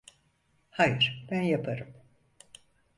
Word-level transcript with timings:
Hayır, 0.69 1.27
ben 1.31 1.41
yaparım. 1.41 1.93